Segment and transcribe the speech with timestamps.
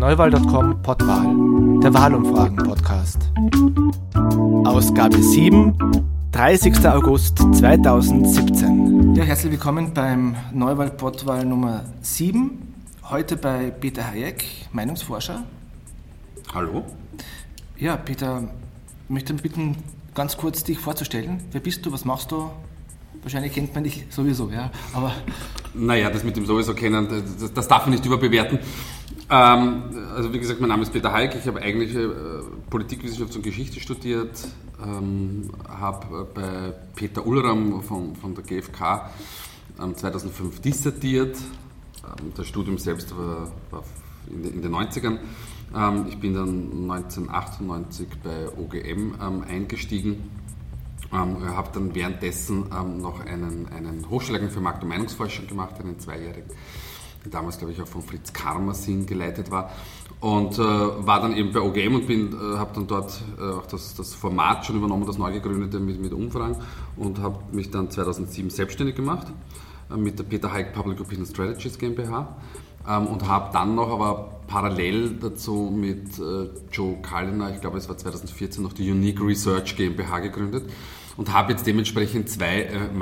[0.00, 1.26] Neuwahl.com Pottwahl,
[1.82, 3.18] der Wahlumfragen-Podcast.
[4.64, 5.76] Ausgabe 7,
[6.32, 6.86] 30.
[6.86, 9.14] August 2017.
[9.14, 12.74] Ja, herzlich willkommen beim Neuwahl-Pottwahl Nummer 7.
[13.10, 14.42] Heute bei Peter Hayek,
[14.72, 15.44] Meinungsforscher.
[16.54, 16.82] Hallo.
[17.76, 18.48] Ja, Peter,
[19.04, 19.76] ich möchte bitten,
[20.14, 21.42] ganz kurz dich vorzustellen.
[21.52, 22.50] Wer bist du, was machst du?
[23.20, 24.70] Wahrscheinlich kennt man dich sowieso, ja.
[24.94, 25.12] Aber
[25.74, 27.06] naja, das mit dem sowieso kennen,
[27.38, 28.60] das, das darf man nicht überbewerten.
[29.30, 29.84] Ähm,
[30.16, 32.08] also wie gesagt, mein Name ist Peter Heik, ich habe eigentlich äh,
[32.68, 34.48] Politikwissenschaft und Geschichte studiert,
[34.84, 39.08] ähm, habe bei Peter Ulram von, von der GfK
[39.80, 41.36] ähm, 2005 dissertiert.
[42.02, 43.84] Ähm, das Studium selbst war, war
[44.28, 45.18] in, den, in, den 90ern.
[45.76, 50.28] Ähm, ich bin dann 1998 bei OGM ähm, eingestiegen
[51.12, 55.98] ähm, habe dann währenddessen ähm, noch einen, einen Hochschullehrgang für Markt- und Meinungsforschung gemacht, einen
[55.98, 56.50] zweijährigen,
[57.28, 59.70] damals, glaube ich, auch von Fritz Karmasin geleitet war.
[60.20, 63.94] Und äh, war dann eben bei OGM und äh, habe dann dort äh, auch das,
[63.94, 66.56] das Format schon übernommen, das neu gegründete mit, mit Umfragen
[66.96, 69.28] und habe mich dann 2007 selbstständig gemacht
[69.90, 72.36] äh, mit der Peter Heik Public Opinion Strategies GmbH
[72.86, 77.88] ähm, und habe dann noch aber parallel dazu mit äh, Joe Kalliner, ich glaube es
[77.88, 80.70] war 2014, noch die Unique Research GmbH gegründet
[81.16, 82.92] und habe jetzt dementsprechend zwei äh,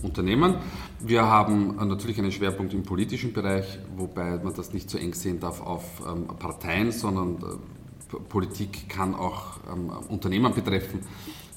[0.00, 0.56] Marktforschungsunternehmen.
[1.00, 5.14] Wir haben äh, natürlich einen Schwerpunkt im politischen Bereich, wobei man das nicht so eng
[5.14, 11.00] sehen darf auf ähm, Parteien, sondern äh, Politik kann auch ähm, Unternehmen betreffen,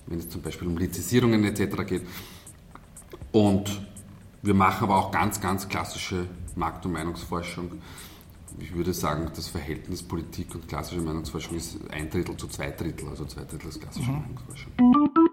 [0.08, 1.85] wenn es zum Beispiel um Lizenzierungen etc.
[1.88, 2.03] geht.
[3.31, 3.81] Und
[4.41, 7.72] wir machen aber auch ganz, ganz klassische Markt- und Meinungsforschung.
[8.59, 13.07] Ich würde sagen, das Verhältnis Politik und klassische Meinungsforschung ist ein Drittel zu zwei Drittel,
[13.09, 14.19] also zwei Drittel ist klassische mhm.
[14.19, 15.33] Meinungsforschung.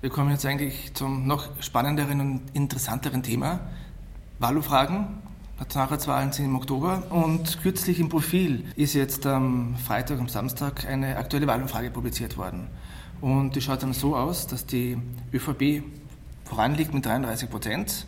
[0.00, 3.60] Wir kommen jetzt eigentlich zum noch spannenderen und interessanteren Thema.
[4.38, 5.06] Wahlumfragen.
[5.58, 11.16] Nationalratswahlen sind im Oktober und kürzlich im Profil ist jetzt am Freitag und Samstag eine
[11.16, 12.68] aktuelle Wahlumfrage publiziert worden.
[13.20, 14.96] Und die schaut dann so aus, dass die
[15.34, 15.82] ÖVP
[16.44, 18.06] voranliegt mit 33 Prozent,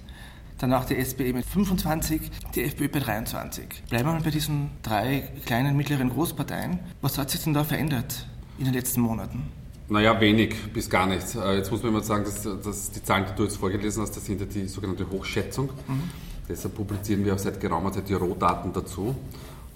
[0.58, 3.82] danach die SPE mit 25, die FPÖ bei 23.
[3.90, 6.78] Bleiben wir mal bei diesen drei kleinen, mittleren Großparteien.
[7.02, 8.26] Was hat sich denn da verändert
[8.62, 9.42] in den letzten Monaten?
[9.88, 11.34] Naja, wenig bis gar nichts.
[11.34, 14.16] Äh, jetzt muss man immer sagen, dass, dass die Zahlen, die du jetzt vorgelesen hast,
[14.16, 15.66] das sind ja die sogenannte Hochschätzung.
[15.66, 16.10] Mhm.
[16.48, 19.16] Deshalb publizieren wir auch seit geraumer Zeit die Rohdaten dazu.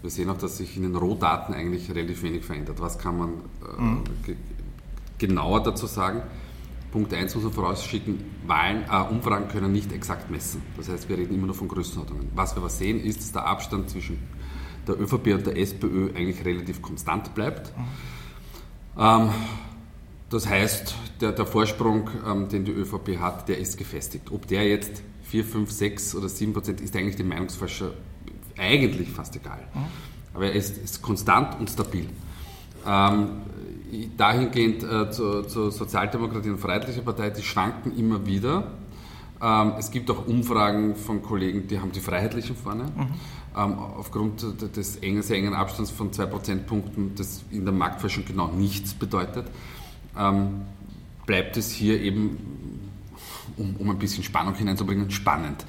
[0.02, 2.80] Wir sehen auch, dass sich in den Rohdaten eigentlich relativ wenig verändert.
[2.80, 3.30] Was kann man
[3.76, 4.04] äh, mhm.
[5.18, 6.22] genauer dazu sagen?
[6.92, 10.62] Punkt 1 muss man vorausschicken, Wahlen, äh, Umfragen können nicht exakt messen.
[10.76, 12.28] Das heißt, wir reden immer nur von Größenordnungen.
[12.36, 14.18] Was wir aber sehen, ist, dass der Abstand zwischen
[14.86, 17.76] der ÖVP und der SPÖ eigentlich relativ konstant bleibt.
[17.76, 17.84] Mhm.
[18.98, 19.30] Ähm,
[20.30, 24.30] das heißt, der, der Vorsprung, ähm, den die ÖVP hat, der ist gefestigt.
[24.32, 27.92] Ob der jetzt 4, 5, 6 oder 7 Prozent ist eigentlich dem Meinungsforscher
[28.58, 29.60] eigentlich fast egal.
[29.74, 29.84] Mhm.
[30.34, 32.08] Aber er ist, ist, konstant und stabil.
[32.86, 33.28] Ähm,
[34.16, 38.72] dahingehend äh, zur, zur Sozialdemokratie und Freiheitliche Partei, die schwanken immer wieder.
[39.42, 42.84] Ähm, es gibt auch Umfragen von Kollegen, die haben die Freiheitlichen vorne.
[42.84, 43.08] Mhm.
[43.56, 44.44] Ähm, aufgrund
[44.76, 49.46] des engen, sehr engen Abstands von zwei Prozentpunkten, das in der Marktforschung genau nichts bedeutet
[50.18, 50.62] ähm,
[51.26, 52.90] bleibt es hier eben,
[53.56, 55.64] um, um, ein bisschen Spannung hineinzubringen, spannend.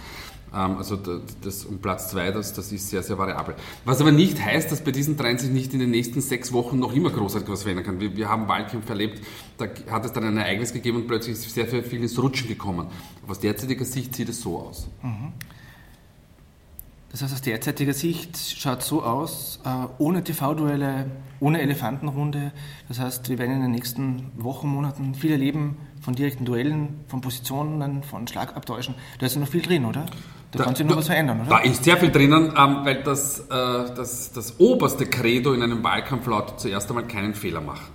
[0.54, 0.98] Ähm, also
[1.42, 3.56] das, um Platz 2, das, das ist sehr, sehr variabel.
[3.86, 6.80] Was aber nicht heißt, dass bei diesen dreien sich nicht in den nächsten sechs Wochen
[6.80, 8.00] noch immer großartig was verändern kann.
[8.00, 9.22] Wir, wir haben Wahlkämpfe erlebt,
[9.58, 12.48] da hat es dann ein Ereignis gegeben und plötzlich ist sehr, sehr viel ins Rutschen
[12.48, 12.88] gekommen.
[13.28, 14.88] aus derzeitiger Sicht sieht es so aus.
[15.02, 15.34] Mhm.
[17.12, 21.10] Das heißt, aus derzeitiger Sicht schaut es so aus, äh, ohne TV-Duelle,
[21.40, 22.52] ohne Elefantenrunde.
[22.90, 27.22] Das heißt, wir werden in den nächsten Wochen, Monaten viel erleben von direkten Duellen, von
[27.22, 28.96] Positionen, von Schlagabtäuschen.
[29.20, 30.06] Da ist ja noch viel drin, oder?
[30.52, 31.50] Da, da kann sich noch was verändern, oder?
[31.50, 35.84] Da ist sehr viel drinnen, ähm, weil das, äh, das, das oberste Credo in einem
[35.84, 37.88] Wahlkampf lautet zuerst einmal keinen Fehler machen.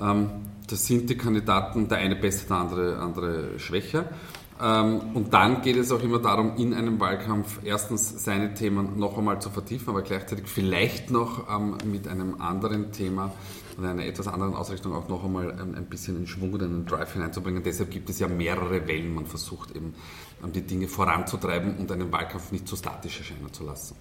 [0.00, 0.30] Ähm,
[0.68, 4.04] das sind die Kandidaten, der eine besser, der andere, andere schwächer.
[4.60, 9.16] Ähm, und dann geht es auch immer darum, in einem Wahlkampf erstens seine Themen noch
[9.16, 13.32] einmal zu vertiefen, aber gleichzeitig vielleicht noch ähm, mit einem anderen Thema
[13.76, 16.86] und einer etwas anderen Ausrichtung auch noch einmal ähm, ein bisschen in Schwung und einen
[16.86, 17.62] Drive hineinzubringen.
[17.62, 19.14] Deshalb gibt es ja mehrere Wellen.
[19.14, 19.94] Man versucht eben,
[20.54, 23.96] die Dinge voranzutreiben und einen Wahlkampf nicht zu statisch erscheinen zu lassen.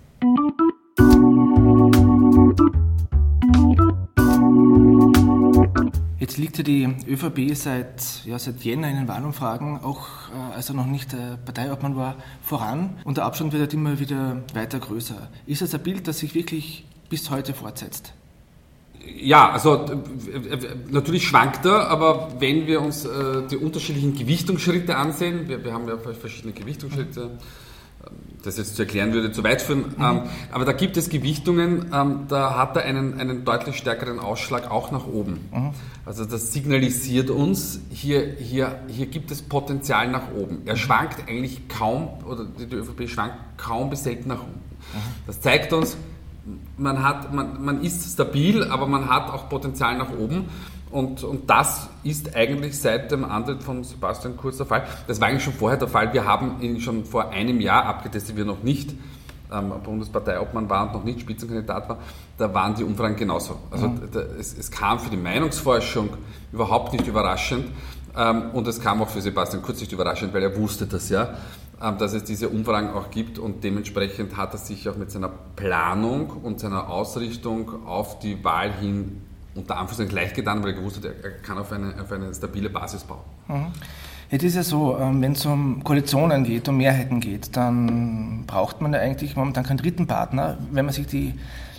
[6.27, 10.67] Jetzt liegt ja die ÖVP seit, ja, seit Jänner in den Wahlumfragen, auch äh, als
[10.67, 14.77] er noch nicht äh, Parteiobmann war, voran und der Abstand wird halt immer wieder weiter
[14.79, 15.29] größer.
[15.45, 18.11] Ist das ein Bild, das sich wirklich bis heute fortsetzt?
[19.05, 19.85] Ja, also
[20.89, 25.87] natürlich schwankt er, aber wenn wir uns äh, die unterschiedlichen Gewichtungsschritte ansehen, wir, wir haben
[25.87, 27.37] ja verschiedene Gewichtungsschritte,
[28.43, 30.03] das jetzt zu erklären würde zu weit führen, mhm.
[30.03, 34.69] ähm, aber da gibt es Gewichtungen, ähm, da hat er einen, einen deutlich stärkeren Ausschlag
[34.71, 35.39] auch nach oben.
[35.51, 35.71] Mhm.
[36.05, 40.61] Also das signalisiert uns, hier, hier, hier gibt es Potenzial nach oben.
[40.65, 44.59] Er schwankt eigentlich kaum, oder die ÖVP schwankt kaum bis selten nach unten.
[44.93, 45.25] Mhm.
[45.25, 45.97] Das zeigt uns,
[46.77, 50.45] man, hat, man, man ist stabil, aber man hat auch Potenzial nach oben.
[50.89, 54.85] Und, und das ist eigentlich seit dem Antritt von Sebastian Kurz der Fall.
[55.07, 56.13] Das war eigentlich schon vorher der Fall.
[56.13, 58.93] Wir haben ihn schon vor einem Jahr abgetestet, wie er noch nicht
[59.51, 61.97] ähm, Bundesparteiobmann war und noch nicht Spitzenkandidat war.
[62.37, 63.57] Da waren die Umfragen genauso.
[63.71, 64.09] Also mhm.
[64.11, 66.09] da, es, es, kam für die Meinungsforschung
[66.51, 67.65] überhaupt nicht überraschend.
[68.15, 71.35] Ähm, und es kam auch für Sebastian Kurz nicht überraschend, weil er wusste das ja,
[71.81, 75.31] ähm, dass es diese Umfragen auch gibt und dementsprechend hat er sich auch mit seiner
[75.55, 79.21] Planung und seiner Ausrichtung auf die Wahl hin
[79.57, 82.69] unter Anführungszeichen leicht getan, weil er gewusst hat, er kann auf eine, auf eine stabile
[82.69, 83.21] Basis bauen.
[83.47, 83.67] Mhm.
[84.29, 88.81] Jetzt ist ja so, ähm, wenn es um Koalitionen geht, um Mehrheiten geht, dann braucht
[88.81, 90.57] man ja eigentlich momentan keinen dritten Partner.
[90.71, 91.33] Wenn man sich die,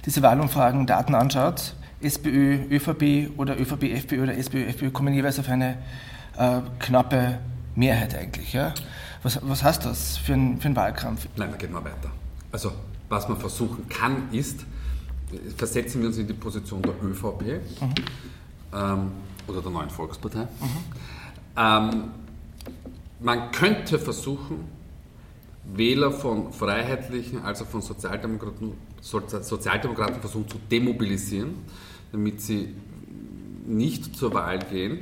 [0.06, 5.48] diese Wahlumfragen, Daten anschaut, SPÖ, ÖVP oder ÖVP, FPÖ oder SPÖ, FPÖ kommen jeweils auf
[5.48, 5.76] eine
[6.38, 7.38] äh, knappe
[7.74, 8.54] Mehrheit eigentlich.
[8.54, 8.72] Ja?
[9.22, 11.28] Was, was heißt das für, ein, für einen Wahlkampf?
[11.36, 12.10] Nein, da geht man weiter.
[12.50, 12.72] Also,
[13.10, 14.64] was man versuchen kann, ist,
[15.56, 17.94] versetzen wir uns in die Position der ÖVP mhm.
[18.72, 19.10] ähm,
[19.46, 20.42] oder der neuen Volkspartei.
[20.42, 20.48] Mhm.
[21.56, 22.04] Ähm,
[23.20, 24.64] man könnte versuchen,
[25.64, 31.56] Wähler von Freiheitlichen, also von Sozialdemokraten, Sozialdemokraten versuchen zu demobilisieren,
[32.12, 32.74] damit sie
[33.66, 35.00] nicht zur Wahl gehen.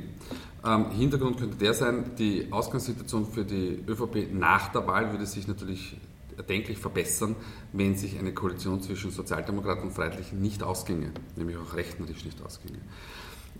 [0.65, 5.47] Ähm, Hintergrund könnte der sein, die Ausgangssituation für die ÖVP nach der Wahl würde sich
[5.47, 5.95] natürlich
[6.37, 7.35] erdenklich verbessern,
[7.73, 12.79] wenn sich eine Koalition zwischen Sozialdemokraten und Freiheitlichen nicht ausginge, nämlich auch rechnerisch nicht ausginge.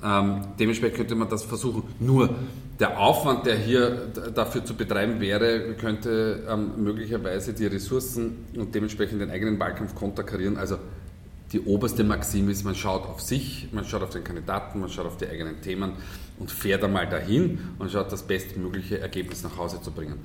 [0.04, 1.84] Ähm, dementsprechend könnte man das versuchen.
[2.00, 2.36] Nur
[2.80, 9.22] der Aufwand, der hier dafür zu betreiben wäre, könnte ähm, möglicherweise die Ressourcen und dementsprechend
[9.22, 10.58] den eigenen Wahlkampf konterkarieren.
[10.58, 10.78] Also
[11.52, 15.06] die oberste Maxime ist, man schaut auf sich, man schaut auf den Kandidaten, man schaut
[15.06, 15.94] auf die eigenen Themen
[16.40, 20.20] und fährt einmal dahin und schaut, das bestmögliche Ergebnis nach Hause zu bringen.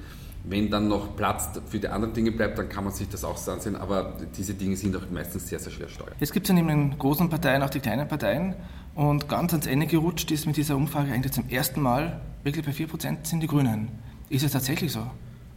[0.44, 3.36] Wenn dann noch Platz für die anderen Dinge bleibt, dann kann man sich das auch
[3.36, 6.16] so ansehen, aber diese Dinge sind auch meistens sehr, sehr schwer steuerbar.
[6.18, 8.56] Jetzt gibt es ja neben den großen Parteien auch die kleinen Parteien
[8.94, 12.72] und ganz ans Ende gerutscht ist mit dieser Umfrage eigentlich zum ersten Mal, wirklich bei
[12.72, 13.88] 4% sind die Grünen.
[14.28, 15.06] Ist es tatsächlich so?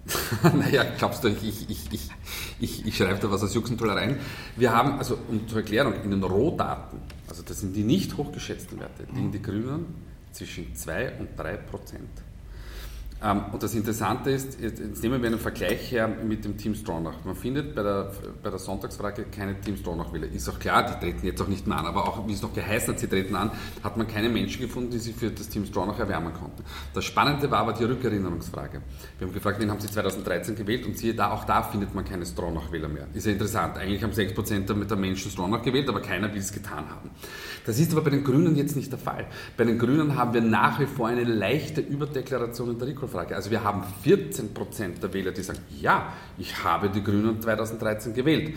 [0.44, 2.10] naja, glaubst du, ich, ich, ich,
[2.60, 4.18] ich, ich schreibe da was aus Jux und Tollereien.
[4.56, 8.80] Wir haben, also um zur Erklärung, in den Rohdaten, also das sind die nicht hochgeschätzten
[8.80, 9.96] Werte, liegen die Grünen
[10.32, 12.10] zwischen 2 und 3 Prozent.
[13.24, 17.24] Ähm, und das Interessante ist, jetzt nehmen wir einen Vergleich her mit dem Team Stronach.
[17.24, 18.12] Man findet bei der,
[18.44, 20.28] bei der Sonntagsfrage keine Team Stronach-Wähler.
[20.28, 22.54] Ist auch klar, die treten jetzt auch nicht mehr an, aber auch wie es noch
[22.54, 23.52] geheißen hat, sie treten an,
[23.84, 26.64] hat man keine Menschen gefunden, die sich für das Team Stronach erwärmen konnten.
[26.94, 28.82] Das Spannende war aber die Rückerinnerungsfrage.
[29.18, 32.04] Wir haben gefragt, wen haben Sie 2013 gewählt und siehe da, auch da findet man
[32.04, 33.08] keine Stronach-Wähler mehr.
[33.14, 33.78] Ist ja interessant.
[33.78, 37.10] Eigentlich haben 6% der Menschen Stronach gewählt, aber keiner will es getan haben.
[37.66, 39.26] Das ist aber bei den Grünen jetzt nicht der Fall.
[39.58, 43.52] Bei den Grünen haben wir nach wie vor eine leichte Überdeklaration in der recall Also
[43.52, 48.54] wir haben 14% der Wähler, die sagen, ja, ich habe die Grünen 2013 gewählt,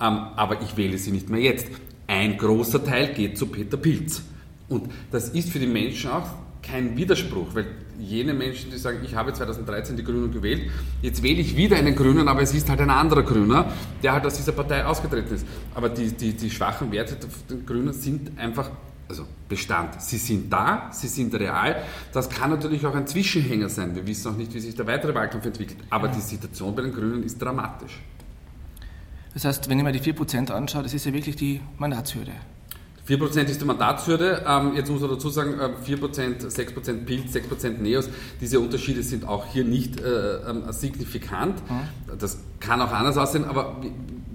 [0.00, 1.68] ähm, aber ich wähle sie nicht mehr jetzt.
[2.06, 4.22] Ein großer Teil geht zu Peter Pilz.
[4.68, 6.28] Und das ist für die Menschen auch
[6.62, 7.66] kein Widerspruch, weil
[7.98, 10.70] jene Menschen, die sagen, ich habe 2013 die Grünen gewählt,
[11.02, 14.26] jetzt wähle ich wieder einen Grünen, aber es ist halt ein anderer Grüner, der halt
[14.26, 15.46] aus dieser Partei ausgetreten ist.
[15.74, 17.16] Aber die, die, die schwachen Werte
[17.48, 18.70] der Grünen sind einfach
[19.10, 20.00] also Bestand.
[20.00, 21.82] Sie sind da, sie sind real.
[22.12, 23.94] Das kann natürlich auch ein Zwischenhänger sein.
[23.94, 25.78] Wir wissen auch nicht, wie sich der weitere Wahlkampf entwickelt.
[25.90, 28.00] Aber die Situation bei den Grünen ist dramatisch.
[29.34, 32.32] Das heißt, wenn ich mir die 4% anschaue, das ist ja wirklich die Mandatshürde.
[33.08, 34.44] 4% ist die Mandatshürde.
[34.46, 38.08] Ähm, jetzt muss man dazu sagen, 4%, 6% Pilz, 6% Neos.
[38.40, 41.56] Diese Unterschiede sind auch hier nicht äh, ähm, signifikant.
[41.68, 42.18] Mhm.
[42.18, 43.76] Das kann auch anders aussehen, aber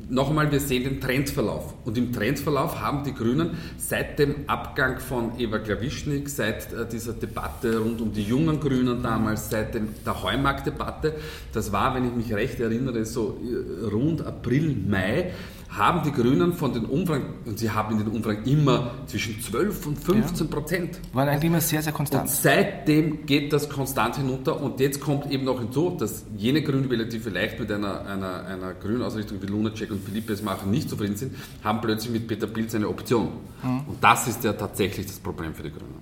[0.09, 1.74] noch einmal, wir sehen den Trendverlauf.
[1.83, 7.13] Und im Trendverlauf haben die Grünen seit dem Abgang von Eva Klawischnik, seit äh, dieser
[7.13, 11.15] Debatte rund um die jungen Grünen damals, seit dem, der Heumarkt-Debatte,
[11.53, 15.31] das war, wenn ich mich recht erinnere, so äh, rund April, Mai,
[15.77, 19.88] haben die Grünen von den Umfragen, und sie haben in den Umfragen immer zwischen 12
[19.88, 20.96] und 15 Prozent.
[20.96, 21.15] Ja.
[21.15, 22.24] Waren eigentlich immer sehr, sehr konstant.
[22.24, 27.05] Und seitdem geht das konstant hinunter und jetzt kommt eben noch hinzu, dass jene Grünwähler,
[27.05, 30.89] die vielleicht mit einer, einer, einer grünen Ausrichtung wie Lunacek und Philippe es machen, nicht
[30.89, 33.29] zufrieden sind, haben plötzlich mit Peter Pilz eine Option.
[33.63, 33.82] Mhm.
[33.88, 36.01] Und das ist ja tatsächlich das Problem für die Grünen.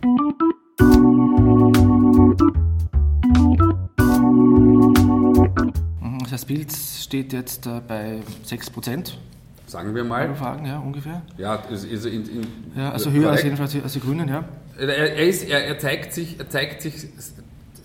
[5.99, 9.17] Mhm, das Bild steht jetzt äh, bei 6 Prozent
[9.73, 10.33] sagen wir mal.
[10.35, 11.23] Fragen, ja, ungefähr.
[11.37, 14.45] Ja, ist in, in, ja also höher als jedenfalls als die Grünen, ja.
[14.77, 16.93] Er, er, ist, er, er, zeigt sich, er zeigt sich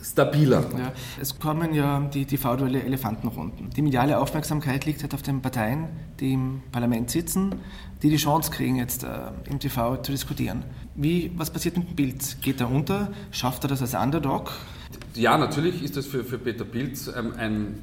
[0.02, 0.64] stabiler.
[0.78, 3.70] Ja, es kommen ja die TV-Duelle Elefantenrunden.
[3.70, 5.88] Die mediale Aufmerksamkeit liegt halt auf den Parteien,
[6.20, 7.54] die im Parlament sitzen,
[8.02, 9.08] die die Chance kriegen, jetzt äh,
[9.50, 10.64] im TV zu diskutieren.
[10.94, 12.36] Wie, was passiert mit dem Bild?
[12.42, 13.12] Geht er unter?
[13.30, 14.52] Schafft er das als Underdog?
[15.14, 17.78] Ja, natürlich ist das für, für Peter Pilz ähm, ein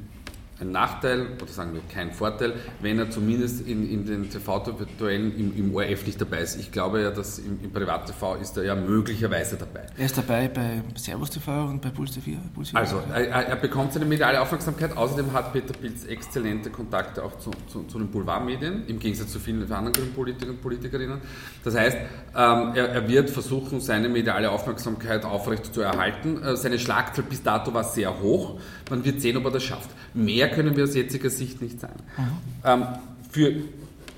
[0.60, 5.58] ein Nachteil oder sagen wir kein Vorteil, wenn er zumindest in, in den TV-Duellen im,
[5.58, 6.58] im ORF nicht dabei ist.
[6.58, 9.88] Ich glaube ja, dass im, im Privat-TV ist er ja möglicherweise dabei.
[9.98, 12.40] Er ist dabei bei Servus TV und bei Puls TV.
[12.54, 12.80] Puls TV.
[12.80, 14.96] Also er, er, bekommt seine mediale Aufmerksamkeit.
[14.96, 19.40] Außerdem hat Peter Pilz exzellente Kontakte auch zu, zu, zu den Boulevardmedien, im Gegensatz zu
[19.40, 21.20] vielen anderen Politiker und Politikerinnen.
[21.64, 26.42] Das heißt, ähm, er, er, wird versuchen, seine mediale Aufmerksamkeit aufrecht zu erhalten.
[26.42, 28.60] Äh, seine Schlagzahl bis dato war sehr hoch.
[28.90, 29.90] Man wird sehen, ob er das schafft.
[30.14, 31.82] Mehr können wir aus jetziger Sicht nicht.
[31.82, 31.90] Mhm.
[32.64, 32.84] Ähm,
[33.32, 33.54] für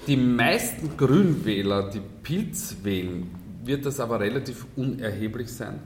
[0.07, 3.29] die meisten Grünwähler, die Pilz wählen,
[3.63, 5.79] wird das aber relativ unerheblich sein.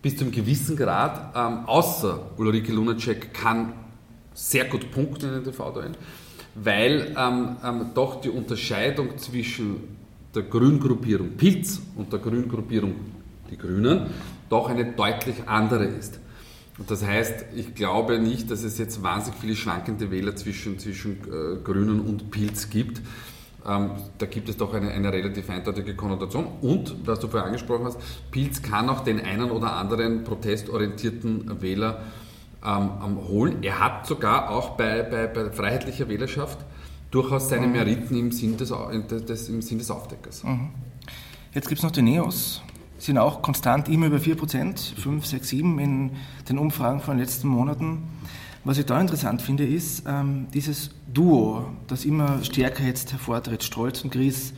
[0.00, 3.74] Bis zu einem gewissen Grad, ähm, außer Ulrike Lunacek kann
[4.34, 5.96] sehr gut punkten in den TV-Duellen,
[6.54, 9.96] weil ähm, ähm, doch die Unterscheidung zwischen
[10.34, 12.94] der Grüngruppierung Pilz und der Grüngruppierung
[13.50, 14.06] die Grünen
[14.48, 16.18] doch eine deutlich andere ist.
[16.88, 21.62] Das heißt, ich glaube nicht, dass es jetzt wahnsinnig viele schwankende Wähler zwischen, zwischen äh,
[21.62, 23.02] Grünen und Pilz gibt.
[23.66, 26.46] Ähm, da gibt es doch eine, eine, relativ eindeutige Konnotation.
[26.62, 27.98] Und, was du vorher angesprochen hast,
[28.30, 32.02] Pilz kann auch den einen oder anderen protestorientierten Wähler
[32.64, 33.62] ähm, holen.
[33.62, 36.58] Er hat sogar auch bei, bei, bei freiheitlicher Wählerschaft
[37.10, 37.72] durchaus seine mhm.
[37.72, 38.72] Meriten im Sinn des,
[39.28, 40.42] des, im Sinn des Aufdeckers.
[40.42, 40.70] Mhm.
[41.52, 42.62] Jetzt gibt es noch die Neos
[43.04, 46.10] sind auch konstant immer über 4%, 5, 6, 7 in
[46.48, 48.04] den Umfragen von den letzten Monaten.
[48.64, 54.04] Was ich da interessant finde, ist ähm, dieses Duo, das immer stärker jetzt hervortritt, Strolz
[54.04, 54.54] und Gries,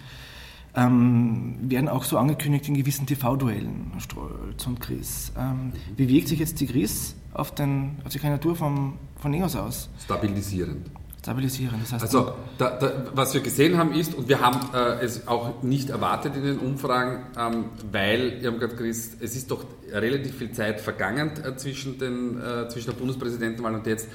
[0.77, 5.33] ähm, werden auch so angekündigt in gewissen TV-Duellen, Strolz und Gries.
[5.39, 9.57] Ähm, wie wirkt sich jetzt die Gries auf, den, auf die Kandidatur vom, von Neos
[9.57, 9.89] aus?
[10.05, 10.91] Stabilisierend
[11.25, 11.77] stabilisieren.
[11.81, 15.27] Das heißt, also da, da, was wir gesehen haben ist, und wir haben äh, es
[15.27, 19.65] auch nicht erwartet in den Umfragen, ähm, weil, ihr habt gerade gesagt, es ist doch
[19.91, 24.07] relativ viel Zeit vergangen äh, zwischen, den, äh, zwischen der Bundespräsidentenwahl und jetzt.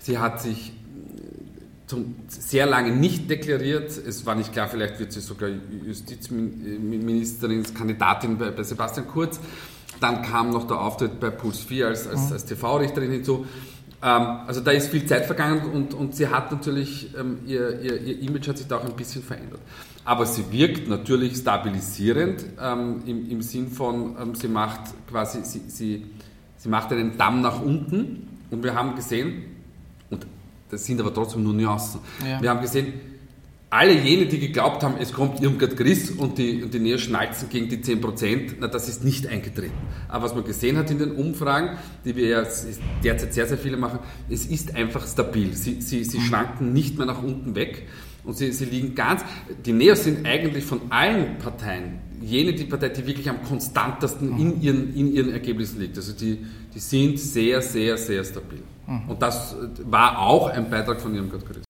[0.00, 0.72] Sie hat sich
[1.86, 3.90] zum, sehr lange nicht deklariert.
[3.98, 5.50] Es war nicht klar, vielleicht wird sie sogar
[5.86, 9.38] Justizministerin, Kandidatin bei, bei Sebastian Kurz.
[10.00, 13.46] Dann kam noch der Auftritt bei Puls 4 als, als, als TV-Richterin hinzu.
[14.04, 18.00] Ähm, also da ist viel Zeit vergangen und, und sie hat natürlich, ähm, ihr, ihr,
[18.02, 19.60] ihr, Image hat sich da auch ein bisschen verändert.
[20.04, 25.62] Aber sie wirkt natürlich stabilisierend ähm, im, im Sinn von, ähm, sie macht quasi, sie,
[25.68, 26.06] sie,
[26.58, 29.44] sie macht einen Damm nach unten und wir haben gesehen,
[30.10, 30.26] und
[30.68, 32.42] das sind aber trotzdem nur Nuancen, ja.
[32.42, 32.92] wir haben gesehen,
[33.74, 37.48] alle jene, die geglaubt haben, es kommt Irmgard Gris und die, und die Näher schnalzen
[37.48, 39.74] gegen die 10%, na, das ist nicht eingetreten.
[40.06, 42.42] Aber was man gesehen hat in den Umfragen, die wir ja
[43.02, 43.98] derzeit sehr, sehr viele machen,
[44.30, 45.54] es ist einfach stabil.
[45.54, 46.22] Sie, sie, sie mhm.
[46.22, 47.88] schwanken nicht mehr nach unten weg
[48.22, 49.24] und sie, sie liegen ganz,
[49.66, 54.56] die Neos sind eigentlich von allen Parteien jene die Partei, die wirklich am konstantesten in
[54.56, 54.62] mhm.
[54.62, 55.96] ihren, in ihren Ergebnissen liegt.
[55.96, 56.38] Also die,
[56.72, 58.62] die sind sehr, sehr, sehr stabil.
[58.86, 59.10] Mhm.
[59.10, 61.64] Und das war auch ein Beitrag von Irmgard Gris.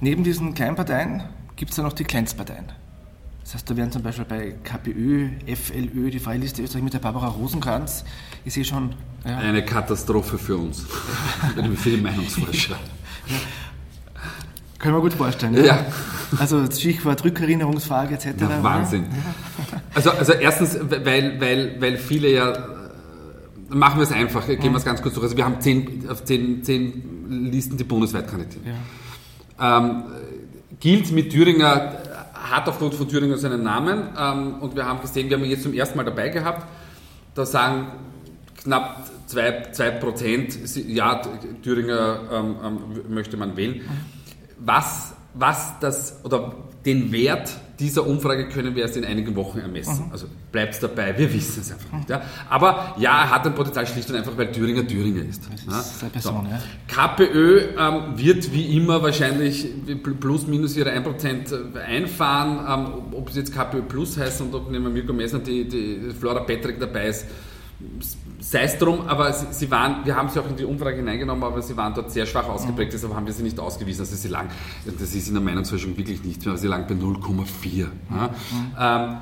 [0.00, 1.22] Neben diesen Kleinparteien
[1.56, 2.66] gibt es ja noch die Kleinstparteien.
[3.42, 7.00] Das heißt, da werden zum Beispiel bei KPÖ, FLÖ, die Freie Liste Österreich mit der
[7.00, 8.04] Barbara Rosenkranz,
[8.44, 8.94] ich sehe schon...
[9.24, 9.38] Ja.
[9.38, 10.86] Eine Katastrophe für uns,
[11.76, 12.76] für die Meinungsforscher.
[13.26, 13.36] Ja.
[14.78, 15.54] Können wir gut vorstellen.
[15.54, 15.64] Ja.
[15.64, 15.86] ja.
[16.38, 18.40] Also Stichwort Rückerinnerungsfrage etc.
[18.40, 19.06] Ja, Wahnsinn.
[19.94, 22.52] Also, also erstens, weil, weil, weil viele ja
[23.68, 25.24] machen wir es einfach, gehen wir es ganz kurz durch.
[25.24, 28.64] Also wir haben zehn, auf zehn, zehn Listen, die bundesweit kandidieren.
[28.66, 28.74] Ja.
[29.60, 30.04] Ähm,
[30.80, 31.92] gilt mit Thüringer,
[32.34, 35.62] hat aufgrund von Thüringer seinen Namen ähm, und wir haben gesehen, wir haben ihn jetzt
[35.62, 36.66] zum ersten Mal dabei gehabt,
[37.34, 37.88] da sagen
[38.62, 41.20] knapp 2%, 2% ja,
[41.62, 43.82] Thüringer ähm, ähm, möchte man wählen.
[44.58, 47.50] Was, was das, oder den Wert
[47.80, 50.06] dieser Umfrage können wir erst in einigen Wochen ermessen.
[50.06, 50.12] Mhm.
[50.12, 52.10] Also bleibt es dabei, wir wissen es einfach nicht.
[52.10, 52.22] Ja.
[52.48, 55.42] Aber ja, er hat ein Potenzial schlicht und einfach, weil Thüringer Thüringer ist.
[55.66, 56.50] Das ist Person, so.
[56.50, 56.60] ja.
[56.86, 59.68] KPÖ ähm, wird wie immer wahrscheinlich
[60.20, 62.60] plus minus ihre 1% einfahren.
[62.68, 66.10] Ähm, ob es jetzt KPÖ Plus heißt und ob nehmen wir Mirko Messner die, die
[66.18, 67.26] Flora Patrick dabei ist,
[68.40, 71.44] sei es drum, aber sie, sie, waren, wir haben sie auch in die Umfrage hineingenommen,
[71.44, 74.00] aber sie waren dort sehr schwach ausgeprägt, deshalb haben wir sie nicht ausgewiesen.
[74.00, 74.50] Also sie lagen,
[74.86, 77.86] das ist in der Meinungsforschung wirklich nicht mehr, aber sie lagen bei 0,4.
[78.10, 78.30] Ja.
[78.78, 79.16] Ähm,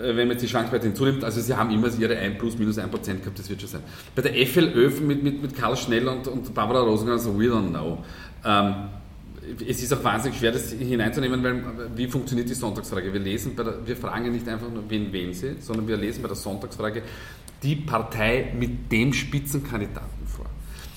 [0.00, 2.90] wenn man jetzt die Schwankungsbreite hinzunimmt, also sie haben immer ihre 1 plus minus 1
[2.90, 3.82] Prozent gehabt, das wird schon sein.
[4.14, 7.98] Bei der FLÖ mit, mit, mit Karl Schnell und, und Barbara Rosenkranz, we don't know.
[8.44, 8.74] Ähm,
[9.66, 13.12] es ist auch wahnsinnig schwer, das hineinzunehmen, weil wie funktioniert die Sonntagsfrage?
[13.12, 16.28] Wir lesen der, wir fragen nicht einfach nur, wen wählen Sie, sondern wir lesen bei
[16.28, 17.02] der Sonntagsfrage
[17.62, 20.46] die Partei mit dem Spitzenkandidaten vor.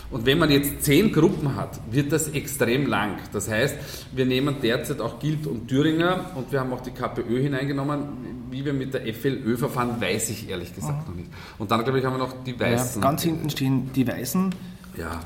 [0.09, 3.17] Und wenn man jetzt zehn Gruppen hat, wird das extrem lang.
[3.33, 3.75] Das heißt,
[4.13, 8.45] wir nehmen derzeit auch Gilt und Thüringer und wir haben auch die KPÖ hineingenommen.
[8.49, 11.13] Wie wir mit der FLÖ verfahren, weiß ich ehrlich gesagt mhm.
[11.13, 11.31] noch nicht.
[11.57, 13.01] Und dann, glaube ich, haben wir noch die Weißen.
[13.01, 14.55] Ja, ganz hinten stehen die Weißen.
[14.97, 15.19] Ja.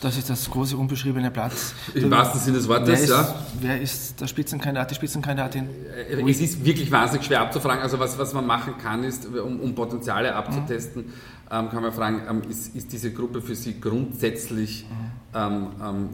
[0.00, 1.52] Das ist das große unbeschriebene Blatt.
[1.94, 3.34] Im wahrsten Sinne des Wortes, wer ist, ja.
[3.60, 5.68] Wer ist der Spitzenkandidat, die Spitzenkandidatin?
[6.10, 7.82] Äh, es ist wirklich wahnsinnig schwer abzufragen.
[7.82, 11.12] Also was, was man machen kann, ist, um, um Potenziale abzutesten, mhm.
[11.50, 15.38] ähm, kann man fragen, ähm, ist, ist, diese Gruppe für Sie grundsätzlich mhm.
[15.38, 16.08] ähm, ähm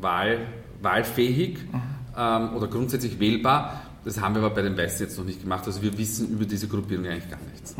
[0.00, 0.46] wahl,
[0.82, 1.82] wahlfähig mhm.
[2.18, 3.82] Ähm, oder grundsätzlich wählbar?
[4.04, 5.66] Das haben wir aber bei den Weißen jetzt noch nicht gemacht.
[5.66, 7.74] Also wir wissen über diese Gruppierung eigentlich gar nichts.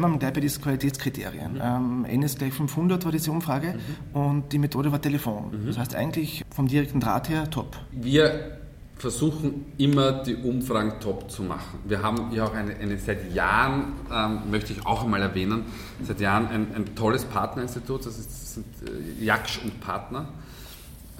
[0.00, 1.54] Bleiben wir gleich bei diesen Qualitätskriterien.
[1.54, 1.60] Mhm.
[1.62, 4.20] Ähm, NS gleich 500 war diese Umfrage mhm.
[4.20, 5.50] und die Methode war Telefon.
[5.52, 5.66] Mhm.
[5.66, 7.76] Das heißt eigentlich vom direkten Draht her top.
[7.92, 8.58] Wir
[9.00, 11.78] versuchen immer die Umfragen top zu machen.
[11.86, 15.64] Wir haben ja auch eine, eine seit Jahren, ähm, möchte ich auch einmal erwähnen,
[16.02, 20.28] seit Jahren ein, ein tolles Partnerinstitut, das, ist, das sind äh, Jaksch und Partner.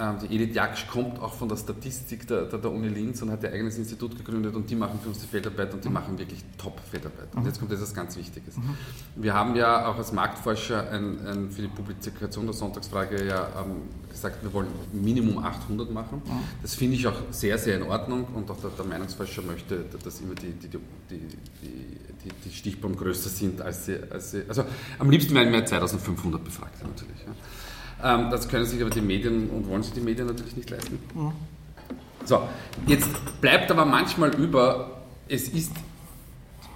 [0.01, 3.31] Ähm, die Edith Jaksch kommt auch von der Statistik der, der, der, Uni Linz und
[3.31, 5.95] hat ihr eigenes Institut gegründet und die machen für uns die Feldarbeit und die mhm.
[5.95, 7.35] machen wirklich Top-Feldarbeit.
[7.35, 7.47] Und mhm.
[7.47, 8.57] jetzt kommt etwas ganz Wichtiges.
[8.57, 8.77] Mhm.
[9.17, 13.83] Wir haben ja auch als Marktforscher ein, ein, für die Publikation der Sonntagsfrage ja ähm,
[14.09, 16.23] gesagt, wir wollen Minimum 800 machen.
[16.63, 20.21] Das finde ich auch sehr, sehr in Ordnung und auch der, der Meinungsforscher möchte, dass
[20.21, 20.79] immer die, die, die,
[21.11, 24.65] die, die Stichproben größer sind als sie, als sie, Also
[24.99, 27.21] am liebsten werden wir 2500 befragt natürlich.
[27.27, 27.33] Ja.
[28.03, 30.99] Ähm, das können sich aber die Medien und wollen sich die Medien natürlich nicht leisten.
[31.15, 31.33] Mhm.
[32.25, 32.43] So,
[32.87, 33.09] jetzt
[33.41, 35.73] bleibt aber manchmal über, es ist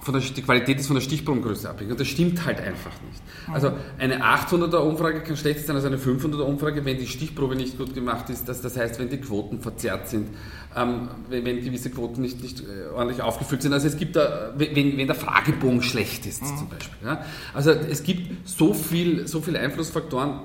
[0.05, 3.21] von der, die Qualität ist von der Stichprobengröße abhängig und das stimmt halt einfach nicht.
[3.51, 7.77] Also eine 800er Umfrage kann schlechter sein als eine 500er Umfrage, wenn die Stichprobe nicht
[7.77, 8.47] gut gemacht ist.
[8.47, 10.27] Das, das heißt, wenn die Quoten verzerrt sind,
[10.75, 13.73] ähm, wenn, wenn, gewisse Quoten nicht, nicht äh, ordentlich aufgefüllt sind.
[13.73, 16.57] Also es gibt da, wenn, wenn der Fragebogen schlecht ist mhm.
[16.57, 17.07] zum Beispiel.
[17.07, 17.25] Ja?
[17.55, 20.39] Also es gibt so, viel, so viele Einflussfaktoren,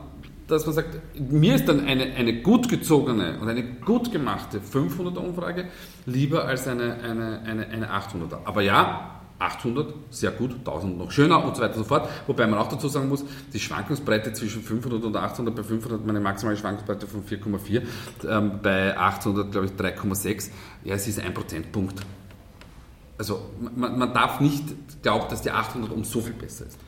[0.51, 5.19] dass man sagt, mir ist dann eine, eine gut gezogene und eine gut gemachte 500er
[5.19, 5.69] Umfrage
[6.07, 8.41] lieber als eine, eine, eine, eine 800er.
[8.45, 12.09] Aber ja, 800, sehr gut, 1000 noch schöner und so weiter und so fort.
[12.27, 16.21] Wobei man auch dazu sagen muss, die Schwankungsbreite zwischen 500 und 800, bei 500 meine
[16.21, 17.83] maximale Schwankungsbreite von 4,4,
[18.29, 20.51] ähm, bei 800 glaube ich 3,6,
[20.85, 22.01] ja, es ist ein Prozentpunkt.
[23.17, 23.41] Also
[23.75, 24.65] man, man darf nicht
[25.03, 26.79] glauben, dass die 800 um so viel besser ist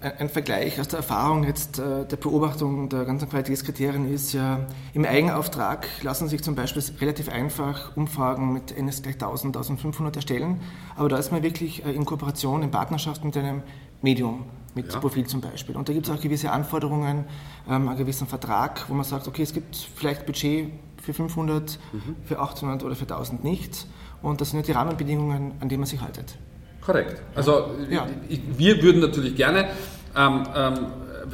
[0.00, 5.04] ein Vergleich aus der Erfahrung jetzt äh, der Beobachtung der ganzen Qualitätskriterien ist ja, im
[5.04, 10.60] Eigenauftrag lassen sich zum Beispiel relativ einfach Umfragen mit NS gleich 1000, 1500 erstellen,
[10.96, 13.62] aber da ist man wirklich äh, in Kooperation, in Partnerschaft mit einem
[14.00, 14.98] Medium, mit ja.
[15.00, 15.76] Profil zum Beispiel.
[15.76, 17.26] Und da gibt es auch gewisse Anforderungen,
[17.68, 20.70] ähm, einen gewissen Vertrag, wo man sagt, okay, es gibt vielleicht Budget
[21.02, 22.16] für 500, mhm.
[22.24, 23.86] für 1800 oder für 1000 nicht.
[24.22, 26.38] Und das sind ja die Rahmenbedingungen, an die man sich haltet.
[26.84, 27.20] Korrekt.
[27.34, 28.06] Also ja.
[28.28, 29.68] wir würden natürlich gerne
[30.16, 30.86] ähm, ähm,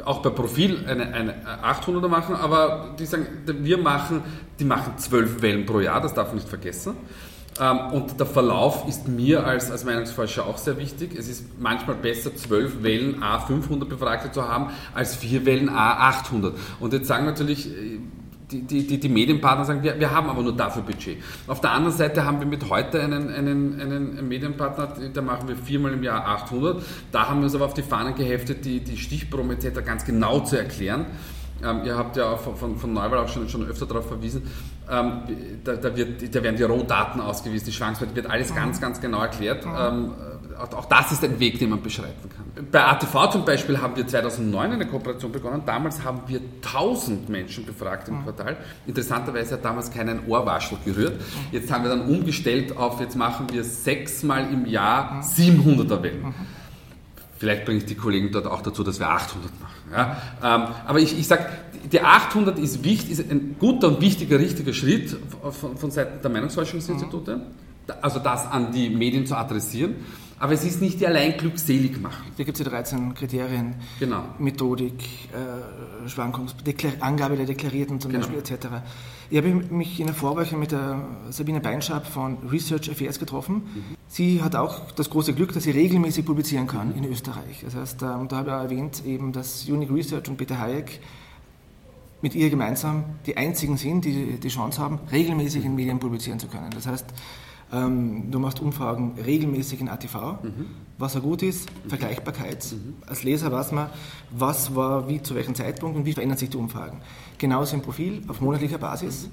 [0.05, 4.23] auch bei Profil eine, eine 800er machen, aber die sagen, wir machen,
[4.59, 6.97] die machen zwölf Wellen pro Jahr, das darf man nicht vergessen.
[7.59, 11.17] Ähm, und der Verlauf ist mir als, als Meinungsforscher auch sehr wichtig.
[11.17, 16.53] Es ist manchmal besser, zwölf Wellen A500 Befragte zu haben, als vier Wellen A800.
[16.81, 17.71] Und jetzt sagen natürlich
[18.51, 21.19] die, die, die, Medienpartner sagen, wir, wir haben aber nur dafür Budget.
[21.47, 25.57] Auf der anderen Seite haben wir mit heute einen, einen, einen Medienpartner, da machen wir
[25.57, 26.83] viermal im Jahr 800.
[27.11, 29.85] Da haben wir uns aber auf die Fahnen geheftet, die, die Stichproben etc.
[29.85, 31.07] ganz genau zu erklären.
[31.65, 34.43] Ähm, ihr habt ja auch von, von Neuwahl auch schon, schon öfter darauf verwiesen,
[34.89, 35.23] ähm,
[35.65, 39.23] da, da, wird, da werden die Rohdaten ausgewiesen, die Schwankungsbreite, wird alles ganz, ganz genau
[39.23, 39.65] erklärt.
[39.65, 40.13] Ähm,
[40.59, 42.67] auch, das ist ein Weg, den man beschreiten kann.
[42.71, 45.63] Bei ATV zum Beispiel haben wir 2009 eine Kooperation begonnen.
[45.67, 48.57] Damals haben wir 1000 Menschen befragt im Quartal.
[48.87, 51.21] Interessanterweise hat damals keinen Ohrwaschel gerührt.
[51.53, 56.35] Jetzt haben wir dann umgestellt auf, jetzt machen wir sechsmal im Jahr 700er Wellen.
[57.39, 59.77] Vielleicht bringe ich die Kollegen dort auch dazu, dass wir 800 machen.
[59.93, 60.23] Ja?
[60.43, 61.47] Ähm, aber ich, ich sage,
[61.93, 65.17] die 800 ist, wichtig, ist ein guter und wichtiger, richtiger Schritt
[65.51, 67.43] von, von Seiten der Meinungsforschungsinstitute,
[68.01, 69.97] also das an die Medien zu adressieren.
[70.39, 72.31] Aber es ist nicht die allein glückselig machen.
[72.37, 73.75] Da gibt es ja 13 Kriterien.
[73.99, 74.25] Genau.
[74.39, 76.55] Methodik, äh, Schwankungs
[77.01, 78.27] Angabe der Deklarierten zum genau.
[78.27, 78.67] Beispiel etc.
[79.31, 83.55] Ich habe mich in der Vorwoche mit der Sabine Beinschab von Research Affairs getroffen.
[83.55, 83.97] Mhm.
[84.09, 87.05] Sie hat auch das große Glück, dass sie regelmäßig publizieren kann mhm.
[87.05, 87.63] in Österreich.
[87.65, 91.01] Das heißt, ähm, da habe ich auch erwähnt, eben, dass Unique Research und Peter Hayek
[92.21, 96.49] mit ihr gemeinsam die einzigen sind, die die Chance haben, regelmäßig in Medien publizieren zu
[96.49, 96.71] können.
[96.71, 97.07] Das heißt,
[97.73, 100.67] ähm, du machst Umfragen regelmäßig in ATV, mhm.
[100.99, 102.65] was ja gut ist, Vergleichbarkeit.
[102.73, 102.95] Mhm.
[103.07, 103.91] Als Leser weiß man,
[104.31, 107.01] was war wie zu welchem Zeitpunkt und wie verändern sich die Umfragen.
[107.39, 109.29] Genauso im Profil auf monatlicher Basis.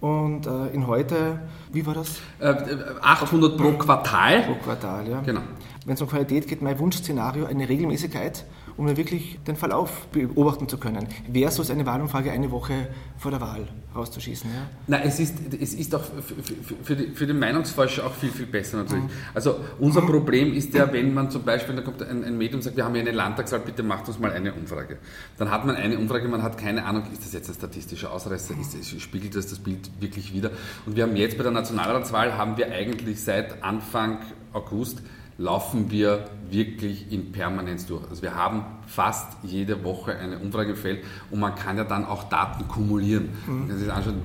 [0.00, 1.40] Und äh, in heute,
[1.72, 2.18] wie war das?
[2.38, 2.54] Äh,
[3.00, 4.42] 800 pro Quartal.
[4.42, 5.20] Pro Quartal, ja.
[5.20, 5.40] Genau.
[5.86, 8.44] Wenn es um Qualität geht, mein Wunschszenario eine Regelmäßigkeit
[8.76, 13.40] um ja wirklich den Verlauf beobachten zu können, versus eine Wahlumfrage eine Woche vor der
[13.40, 14.50] Wahl rauszuschießen.
[14.50, 14.60] Ja?
[14.88, 18.46] Na, es ist, es ist auch für, für, die, für den Meinungsforscher auch viel, viel
[18.46, 19.04] besser natürlich.
[19.04, 19.10] Mhm.
[19.32, 22.62] Also unser Problem ist ja, wenn man zum Beispiel, da kommt ein, ein Medium und
[22.62, 24.98] sagt, wir haben hier eine Landtagswahl, bitte macht uns mal eine Umfrage.
[25.38, 28.54] Dann hat man eine Umfrage, man hat keine Ahnung, ist das jetzt ein statistischer Ausreißer,
[28.58, 30.50] ist spiegelt das das Bild wirklich wieder?
[30.86, 34.18] Und wir haben jetzt bei der Nationalratswahl, haben wir eigentlich seit Anfang
[34.52, 35.02] August
[35.38, 38.08] laufen wir wirklich in Permanenz durch.
[38.08, 42.24] Also wir haben fast jede Woche eine Umfrage gefällt und man kann ja dann auch
[42.24, 43.30] Daten kumulieren.
[43.46, 43.58] Mhm.
[43.58, 44.22] Man kann sich anschauen,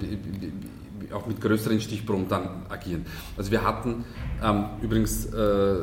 [1.14, 3.06] auch mit größeren Stichproben dann agieren.
[3.36, 4.06] Also wir hatten
[4.44, 5.76] ähm, übrigens äh,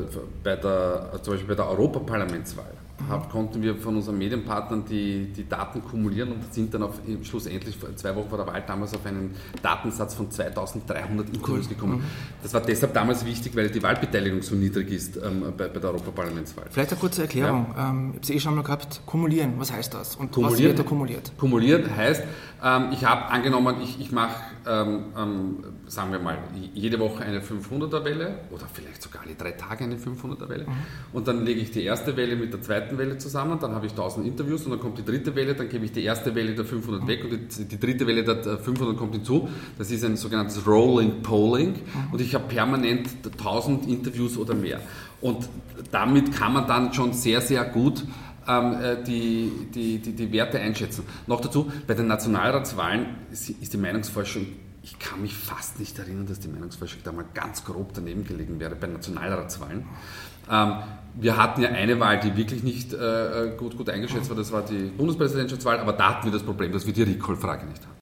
[0.44, 2.72] bei der, zum Beispiel bei der Europaparlamentswahl
[3.08, 7.76] hab, konnten wir von unseren Medienpartnern die, die Daten kumulieren und sind dann auf, schlussendlich
[7.96, 11.68] zwei Wochen vor der Wahl damals auf einen Datensatz von 2300 Interviews cool.
[11.68, 11.98] gekommen.
[11.98, 12.04] Mhm.
[12.42, 15.90] Das war deshalb damals wichtig, weil die Wahlbeteiligung so niedrig ist ähm, bei, bei, der
[15.90, 16.66] Europaparlamentswahl.
[16.70, 17.66] Vielleicht eine kurze Erklärung.
[17.76, 17.90] Ja.
[17.90, 19.02] Ähm, ich habe es eh schon mal gehabt.
[19.06, 20.16] Kumulieren, was heißt das?
[20.16, 21.32] Und kumulieren, was wird da kumuliert?
[21.38, 22.24] Kumuliert heißt,
[22.64, 26.38] ähm, ich habe angenommen, ich, ich mache, ähm, ähm, sagen wir mal,
[26.74, 30.64] jede Woche eine 500er Welle oder vielleicht sogar alle drei Tage eine 500er Welle.
[30.64, 30.72] Mhm.
[31.12, 33.92] Und dann lege ich die erste Welle mit der zweiten Welle zusammen, dann habe ich
[33.92, 36.64] 1000 Interviews und dann kommt die dritte Welle, dann gebe ich die erste Welle der
[36.64, 37.08] 500 mhm.
[37.08, 39.48] weg und die, die, dritte Welle der 500 kommt hinzu.
[39.78, 42.12] Das ist ein sogenanntes Rolling Polling mhm.
[42.12, 44.80] und ich habe permanent 1000 Interviews oder mehr.
[45.20, 45.48] Und
[45.92, 48.04] damit kann man dann schon sehr, sehr gut
[48.48, 51.04] ähm, äh, die, die, die, die Werte einschätzen.
[51.26, 54.46] Noch dazu, bei den Nationalratswahlen ist die Meinungsforschung
[54.86, 58.60] ich kann mich fast nicht erinnern, dass die Meinungsforschung da mal ganz grob daneben gelegen
[58.60, 59.84] wäre bei Nationalratswahlen.
[60.48, 60.74] Ähm,
[61.14, 64.52] wir hatten ja eine Wahl, die wirklich nicht äh, äh, gut, gut eingeschätzt war, das
[64.52, 67.96] war die Bundespräsidentschaftswahl, aber da hatten wir das Problem, dass wir die Recall-Frage nicht hatten.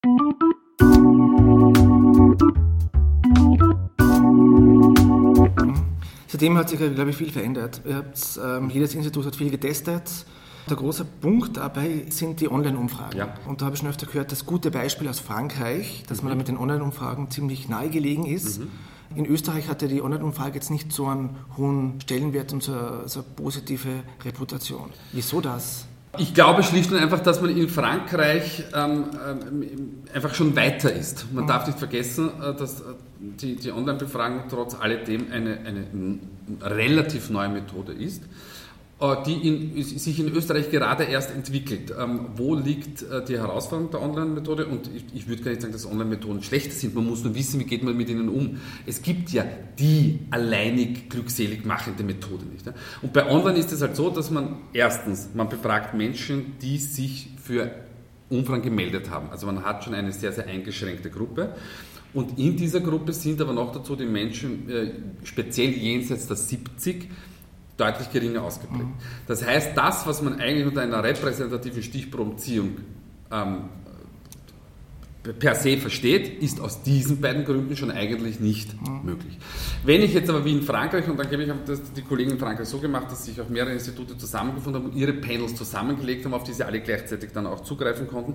[6.26, 7.80] Seitdem hat sich, glaube ich, viel verändert.
[7.86, 10.26] Ähm, jedes Institut hat viel getestet.
[10.68, 13.18] Der große Punkt dabei sind die Online-Umfragen.
[13.18, 13.34] Ja.
[13.46, 16.36] Und da habe ich schon öfter gehört, das gute Beispiel aus Frankreich, dass man da
[16.36, 18.60] mit den Online-Umfragen ziemlich nahe gelegen ist.
[18.60, 18.70] Mhm.
[19.14, 23.20] In Österreich hatte die Online-Umfrage jetzt nicht so einen hohen Stellenwert und so eine, so
[23.20, 23.90] eine positive
[24.24, 24.90] Reputation.
[25.12, 25.86] Wieso das?
[26.16, 31.26] Ich glaube schlicht und einfach, dass man in Frankreich ähm, ähm, einfach schon weiter ist.
[31.32, 31.48] Man mhm.
[31.48, 32.84] darf nicht vergessen, äh, dass äh,
[33.18, 36.18] die, die Online-Befragung trotz alledem eine, eine
[36.62, 38.22] relativ neue Methode ist.
[39.00, 41.92] Äh, die in, sich in Österreich gerade erst entwickelt.
[41.98, 44.66] Ähm, wo liegt äh, die Herausforderung der Online-Methode?
[44.66, 46.94] Und ich, ich würde gar nicht sagen, dass Online-Methoden schlecht sind.
[46.94, 48.60] Man muss nur wissen, wie geht man mit ihnen um.
[48.86, 49.44] Es gibt ja
[49.80, 52.64] die alleinig glückselig machende Methode nicht.
[53.02, 57.30] Und bei Online ist es halt so, dass man erstens, man befragt Menschen, die sich
[57.42, 57.72] für
[58.30, 59.28] Umfragen gemeldet haben.
[59.30, 61.54] Also man hat schon eine sehr, sehr eingeschränkte Gruppe.
[62.12, 64.92] Und in dieser Gruppe sind aber noch dazu die Menschen, äh,
[65.24, 67.08] speziell jenseits der 70,
[67.76, 68.84] deutlich geringer ausgeprägt.
[68.84, 68.94] Mhm.
[69.26, 72.76] Das heißt, das, was man eigentlich unter einer repräsentativen Stichprobenziehung
[73.32, 73.64] ähm,
[75.38, 79.00] per se versteht, ist aus diesen beiden Gründen schon eigentlich nicht mhm.
[79.04, 79.38] möglich.
[79.82, 82.38] Wenn ich jetzt aber wie in Frankreich, und dann gebe ich das die Kollegen in
[82.38, 86.34] Frankreich so gemacht, dass sich auch mehrere Institute zusammengefunden haben und ihre Panels zusammengelegt haben,
[86.34, 88.34] auf die sie alle gleichzeitig dann auch zugreifen konnten,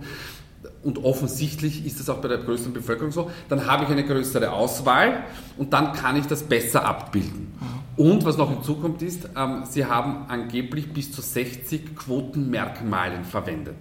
[0.83, 4.51] und offensichtlich ist das auch bei der größeren Bevölkerung so, dann habe ich eine größere
[4.51, 5.23] Auswahl
[5.57, 7.53] und dann kann ich das besser abbilden.
[7.99, 13.75] Und was noch hinzukommt ist, ähm, sie haben angeblich bis zu 60 Quotenmerkmalen verwendet.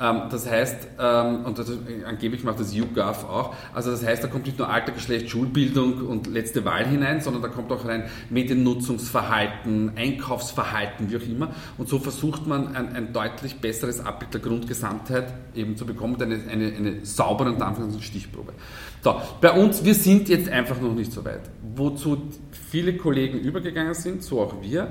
[0.00, 1.70] Ähm, das heißt, ähm, und das,
[2.06, 6.06] angeblich macht das YouGov auch, also das heißt, da kommt nicht nur Alter, Geschlecht, Schulbildung
[6.06, 11.50] und letzte Wahl hinein, sondern da kommt auch rein Mediennutzungsverhalten, Einkaufsverhalten, wie auch immer.
[11.76, 16.40] Und so versucht man ein, ein deutlich besseres Abbild der Grundgesamtheit eben zu bekommen, eine,
[16.50, 18.54] eine, eine saubere und Anführungszeichen Stichprobe.
[19.02, 21.42] So, bei uns, wir sind jetzt einfach noch nicht so weit.
[21.74, 22.30] Wozu
[22.72, 24.88] viele Kollegen übergegangen sind, so auch wir,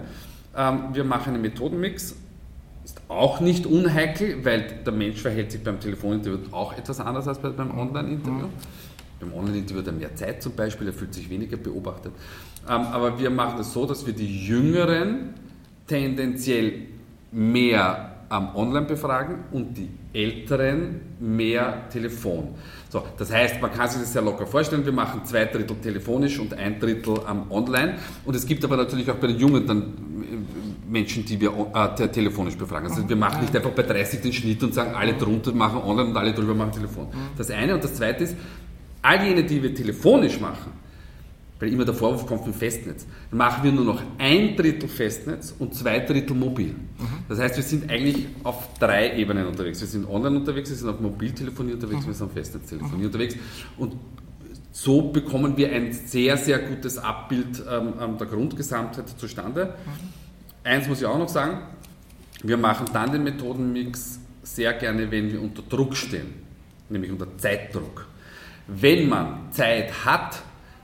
[0.56, 2.16] ähm, wir machen einen Methodenmix
[2.84, 7.40] ist auch nicht unheikel, weil der Mensch verhält sich beim Telefoninterview auch etwas anders als
[7.40, 8.48] beim Online-Interview.
[8.48, 9.20] Mhm.
[9.20, 12.12] Beim Online-Interview hat er mehr Zeit zum Beispiel, er fühlt sich weniger beobachtet.
[12.68, 15.34] Ähm, aber wir machen es das so, dass wir die Jüngeren
[15.88, 16.88] tendenziell
[17.32, 22.56] mehr ähm, online befragen und die Älteren mehr Telefon.
[22.90, 26.40] So, das heißt, man kann sich das sehr locker vorstellen, wir machen zwei Drittel telefonisch
[26.40, 27.96] und ein Drittel ähm, online.
[28.26, 29.94] Und es gibt aber natürlich auch bei den Jungen dann
[30.90, 32.90] Menschen, die wir äh, telefonisch befragen.
[32.90, 36.10] Also wir machen nicht einfach bei 30 den Schnitt und sagen, alle drunter machen online
[36.10, 37.08] und alle drüber machen Telefon.
[37.38, 38.36] Das eine und das zweite ist,
[39.02, 40.72] all jene, die wir telefonisch machen,
[41.62, 45.54] weil immer der Vorwurf kommt vom Festnetz, dann machen wir nur noch ein Drittel Festnetz
[45.60, 46.76] und zwei Drittel mobil.
[47.30, 49.80] Das heißt, wir sind eigentlich auf drei Ebenen unterwegs.
[49.80, 53.36] Wir sind online unterwegs, wir sind auf Mobiltelefonie unterwegs, wir sind auf Festnetztelefonie unterwegs
[53.78, 53.94] und
[54.72, 59.76] so bekommen wir ein sehr, sehr gutes Abbild ähm, der Grundgesamtheit zustande.
[60.64, 61.60] Eins muss ich auch noch sagen,
[62.42, 66.34] wir machen dann den Methodenmix sehr gerne, wenn wir unter Druck stehen,
[66.90, 68.08] nämlich unter Zeitdruck.
[68.68, 70.42] Wenn man Zeit hat,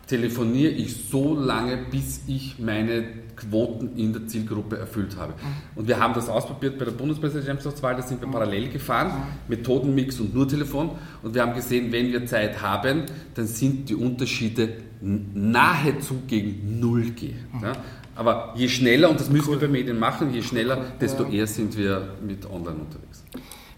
[0.07, 3.03] telefoniere ich so lange, bis ich meine
[3.35, 5.33] Quoten in der Zielgruppe erfüllt habe.
[5.33, 5.79] Mhm.
[5.79, 8.31] Und wir haben das ausprobiert bei der Bundespräsidentschaftswahl, da sind wir mhm.
[8.31, 9.49] parallel gefahren, mhm.
[9.49, 10.91] Methodenmix und nur Telefon.
[11.21, 13.03] Und wir haben gesehen, wenn wir Zeit haben,
[13.35, 17.45] dann sind die Unterschiede nahezu gegen Null gehen.
[17.61, 17.73] Ja?
[18.15, 19.61] Aber je schneller, und das müssen cool.
[19.61, 23.23] wir bei Medien machen, je schneller, desto eher sind wir mit online unterwegs.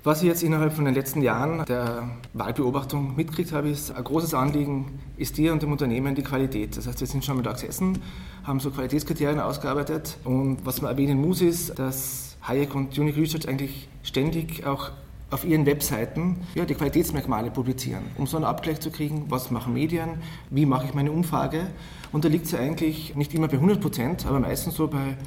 [0.01, 4.33] Was ich jetzt innerhalb von den letzten Jahren der Wahlbeobachtung mitgekriegt habe, ist, ein großes
[4.33, 6.77] Anliegen ist dir und dem Unternehmen die Qualität.
[6.77, 8.01] Das heißt, wir sind schon mittags essen,
[8.45, 13.49] haben so Qualitätskriterien ausgearbeitet und was man erwähnen muss, ist, dass Hayek und Unique Research
[13.49, 14.91] eigentlich ständig auch
[15.31, 19.73] auf ihren Webseiten ja, die Qualitätsmerkmale publizieren, um so einen Abgleich zu kriegen, was machen
[19.73, 21.67] Medien, wie mache ich meine Umfrage.
[22.13, 25.17] Und da liegt sie eigentlich nicht immer bei 100 Prozent, aber meistens so bei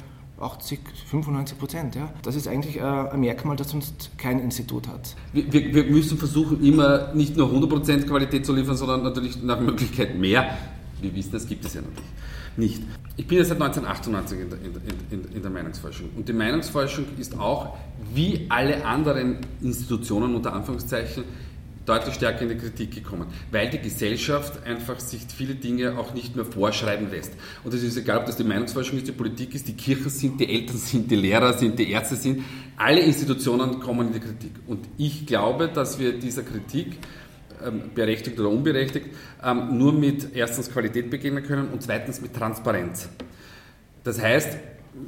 [0.43, 1.95] 80, 95 Prozent.
[1.95, 2.11] Ja.
[2.21, 5.15] Das ist eigentlich äh, ein Merkmal, das sonst kein Institut hat.
[5.33, 9.59] Wir, wir müssen versuchen, immer nicht nur 100 Prozent Qualität zu liefern, sondern natürlich nach
[9.59, 10.57] Möglichkeit mehr.
[11.01, 12.09] Wir wissen, das gibt es ja natürlich
[12.57, 12.83] nicht.
[13.15, 16.09] Ich bin ja seit 1998 in der, in, in, in der, Meinungsforschung.
[16.15, 17.75] Und die Meinungsforschung ist auch,
[18.13, 21.23] wie alle anderen Institutionen unter Anführungszeichen,
[21.85, 26.35] deutlich stärker in die Kritik gekommen, weil die Gesellschaft einfach sich viele Dinge auch nicht
[26.35, 27.33] mehr vorschreiben lässt.
[27.63, 30.39] Und es ist egal, ob das die Meinungsforschung ist, die Politik ist, die Kirchen sind,
[30.39, 32.43] die Eltern sind, die Lehrer sind, die Ärzte sind.
[32.77, 34.51] Alle Institutionen kommen in die Kritik.
[34.67, 36.97] Und ich glaube, dass wir dieser Kritik
[37.65, 39.07] ähm, berechtigt oder unberechtigt,
[39.43, 43.09] ähm, nur mit erstens Qualität begegnen können und zweitens mit Transparenz.
[44.03, 44.57] Das heißt,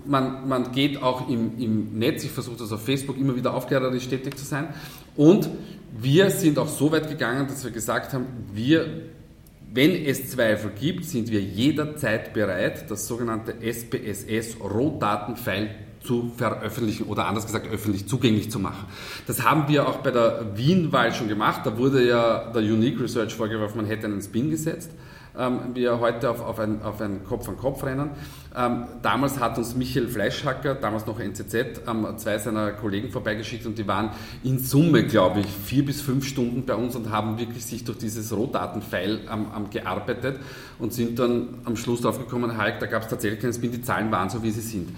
[0.06, 4.08] man, man geht auch im, im Netz, ich versuche das auf Facebook immer wieder aufklärerisch
[4.08, 4.70] tätig zu sein
[5.16, 5.50] und
[5.98, 9.04] wir sind auch so weit gegangen, dass wir gesagt haben, wir,
[9.74, 15.70] wenn es Zweifel gibt, sind wir jederzeit bereit, das sogenannte SPSS-Rohdatenfile
[16.04, 18.88] zu veröffentlichen oder anders gesagt öffentlich zugänglich zu machen.
[19.28, 21.66] Das haben wir auch bei der Wien-Wahl schon gemacht.
[21.66, 24.92] Da wurde ja der Unique Research vorgeworfen, man hätte einen Spin gesetzt.
[25.38, 28.12] Ähm, wir heute auf, auf ein, auf ein Kopf-an-Kopf-Rennen.
[28.58, 33.78] Ähm, damals hat uns Michael Fleischhacker, damals noch NZZ, ähm, zwei seiner Kollegen vorbeigeschickt und
[33.78, 34.12] die waren
[34.44, 37.98] in Summe, glaube ich, vier bis fünf Stunden bei uns und haben wirklich sich durch
[37.98, 40.40] dieses Rohdatenfile ähm, gearbeitet
[40.80, 43.82] und sind dann am Schluss drauf gekommen, Hulk, da gab es tatsächlich keinen Spin, die
[43.82, 44.90] Zahlen waren so, wie sie sind.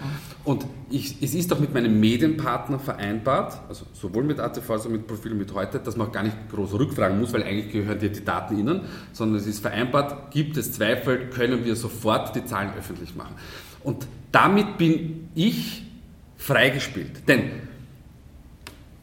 [0.44, 4.90] Und ich, es ist auch mit meinem Medienpartner vereinbart, also sowohl mit ATV als auch
[4.90, 7.98] mit Profil mit heute, dass man auch gar nicht groß rückfragen muss, weil eigentlich gehören
[7.98, 12.44] dir die Daten innen, sondern es ist vereinbart, gibt es Zweifel, können wir sofort die
[12.44, 13.34] Zahlen öffentlich machen.
[13.82, 15.82] Und damit bin ich
[16.36, 17.28] freigespielt.
[17.28, 17.50] Denn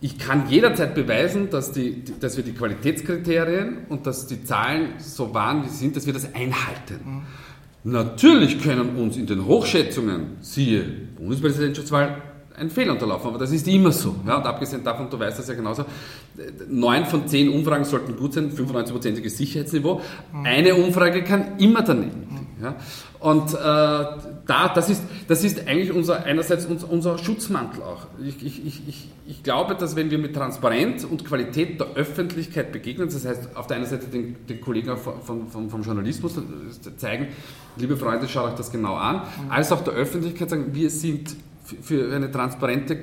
[0.02, 5.34] ich kann jederzeit beweisen, dass, die, dass wir die Qualitätskriterien und dass die Zahlen so
[5.34, 7.00] waren, wie sie sind, dass wir das einhalten.
[7.04, 7.22] Mhm.
[7.92, 10.84] Natürlich können uns in den Hochschätzungen, siehe
[11.18, 12.22] Bundespräsidentschaftswahl,
[12.58, 14.16] ein Fehler unterlaufen, aber das ist immer so.
[14.26, 15.86] Ja, und abgesehen davon, du weißt das ja genauso,
[16.70, 20.02] neun von zehn Umfragen sollten gut sein, 95-prozentiges Sicherheitsniveau.
[20.34, 20.46] Mhm.
[20.46, 22.48] Eine Umfrage kann immer daneben liegen.
[22.62, 22.76] Ja.
[23.20, 28.08] Und äh, da, das, ist, das ist eigentlich unser, einerseits unser, unser Schutzmantel auch.
[28.24, 33.10] Ich, ich, ich, ich glaube, dass wenn wir mit Transparenz und Qualität der Öffentlichkeit begegnen,
[33.10, 36.40] das heißt auf der einen Seite den, den Kollegen vom, vom, vom Journalismus
[36.98, 37.28] zeigen,
[37.78, 39.52] liebe Freunde, schaut euch das genau an, mhm.
[39.52, 41.36] als auch der Öffentlichkeit sagen, wir sind
[41.82, 43.00] für eine transparente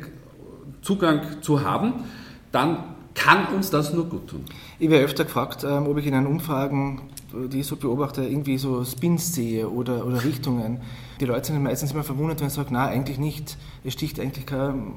[0.83, 2.05] Zugang zu haben,
[2.53, 4.45] dann kann uns das nur gut tun.
[4.79, 7.03] Ich werde öfter gefragt, ähm, ob ich in einen Umfragen,
[7.35, 10.81] die ich so beobachte, irgendwie so Spins sehe oder, oder Richtungen.
[11.21, 13.57] Die Leute sind meistens immer verwundert, wenn ich sage, nein, eigentlich nicht.
[13.85, 14.95] Es sticht eigentlich kein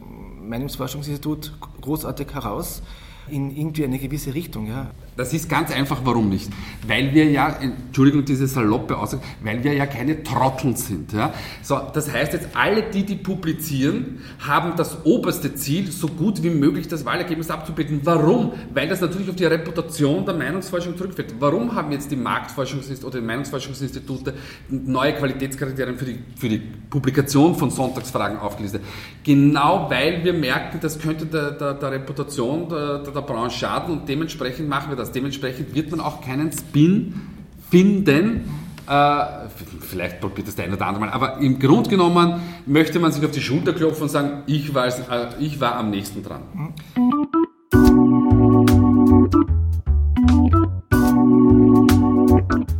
[0.47, 2.81] Meinungsforschungsinstitut großartig heraus
[3.29, 4.67] in irgendwie eine gewisse Richtung.
[4.67, 4.91] Ja.
[5.17, 6.51] Das ist ganz einfach, warum nicht?
[6.87, 11.13] Weil wir ja, Entschuldigung, diese saloppe Aussage, weil wir ja keine Trotteln sind.
[11.13, 11.33] Ja?
[11.61, 16.49] So, das heißt jetzt, alle die, die publizieren, haben das oberste Ziel, so gut wie
[16.49, 18.01] möglich das Wahlergebnis abzubilden.
[18.03, 18.51] Warum?
[18.73, 21.35] Weil das natürlich auf die Reputation der Meinungsforschung zurückführt.
[21.39, 24.33] Warum haben jetzt die Marktforschungsinstitute oder die Meinungsforschungsinstitute
[24.69, 26.57] neue Qualitätskriterien für die, für die
[26.89, 28.81] Publikation von Sonntagsfragen aufgelistet?
[29.23, 34.09] Genau weil wir merken, das könnte der, der, der Reputation der, der Branche schaden und
[34.09, 35.04] dementsprechend machen wir das.
[35.11, 37.21] Dementsprechend wird man auch keinen Spin
[37.69, 38.41] finden,
[38.87, 39.49] Äh,
[39.81, 41.11] vielleicht probiert das der eine oder andere Mal.
[41.11, 44.85] Aber im Grunde genommen möchte man sich auf die Schulter klopfen und sagen, ich war,
[44.85, 46.43] äh, ich war am nächsten dran.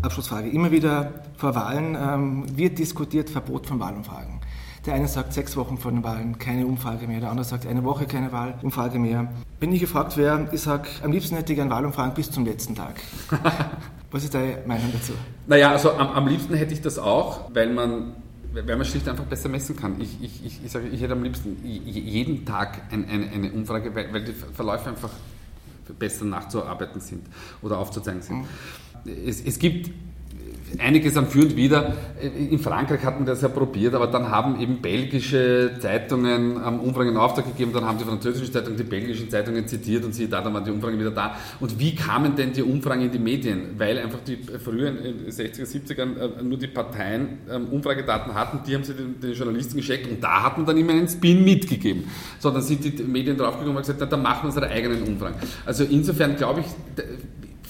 [0.03, 0.49] Abschlussfrage.
[0.49, 4.41] Immer wieder vor Wahlen ähm, wird diskutiert Verbot von Wahlumfragen.
[4.85, 7.83] Der eine sagt sechs Wochen vor den Wahlen keine Umfrage mehr, der andere sagt eine
[7.83, 9.27] Woche keine Wahlumfrage mehr.
[9.59, 12.75] Wenn ich gefragt wäre, ich sage, am liebsten hätte ich eine Wahlumfragen bis zum letzten
[12.75, 13.01] Tag.
[14.11, 15.13] Was ist deine Meinung dazu?
[15.47, 18.13] Naja, also am, am liebsten hätte ich das auch, weil man
[18.53, 19.99] weil man schlicht einfach besser messen kann.
[19.99, 23.93] Ich, ich, ich, ich sage, ich hätte am liebsten jeden Tag eine, eine, eine Umfrage,
[23.93, 25.09] weil, weil, die Verläufe einfach
[25.99, 27.25] besser nachzuarbeiten sind
[27.61, 28.43] oder aufzuzeigen sind.
[29.03, 29.11] Mhm.
[29.25, 29.91] Es, es gibt
[30.79, 31.93] einiges an führend wieder.
[32.21, 37.09] In Frankreich hat man das ja probiert, aber dann haben eben belgische Zeitungen ähm, Umfragen
[37.09, 40.41] in Auftrag gegeben, dann haben die französischen Zeitungen die belgischen Zeitungen zitiert und siehe da,
[40.41, 41.35] dann waren die Umfragen wieder da.
[41.59, 43.75] Und wie kamen denn die Umfragen in die Medien?
[43.77, 48.83] Weil einfach die den 60er, 70ern äh, nur die Parteien ähm, Umfragedaten hatten, die haben
[48.83, 52.05] sie den, den, Journalisten geschickt und da hat man dann immer einen Spin mitgegeben.
[52.39, 55.35] So, dann sind die Medien draufgekommen und gesagt, na, dann machen wir unsere eigenen Umfragen.
[55.65, 56.67] Also insofern glaube ich,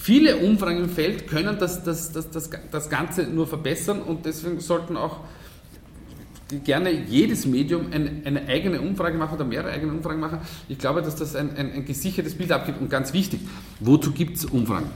[0.06, 4.60] Viele Umfragen im Feld können das, das, das, das, das Ganze nur verbessern und deswegen
[4.60, 5.22] sollten auch
[6.63, 10.41] gerne jedes Medium eine, eine, eigene Umfrage machen oder mehrere eigene Umfragen machen.
[10.70, 13.39] Ich glaube, dass das ein, ein, ein gesichertes Bild abgibt und ganz wichtig,
[13.80, 14.91] wozu gibt es Umfragen?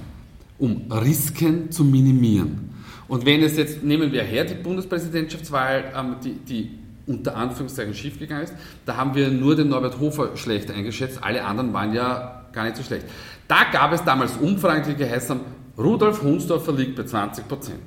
[0.59, 2.69] Um Risiken zu minimieren.
[3.07, 6.69] Und wenn es jetzt, nehmen wir her, die Bundespräsidentschaftswahl, ähm, die, die
[7.07, 8.53] unter Anführungszeichen schiefgegangen ist,
[8.85, 12.75] da haben wir nur den Norbert Hofer schlecht eingeschätzt, alle anderen waren ja gar nicht
[12.77, 13.05] so schlecht.
[13.49, 15.41] Da gab es damals Umfragen, die geheißen haben,
[15.75, 17.81] Rudolf Hunsdorfer liegt bei 20 Prozent.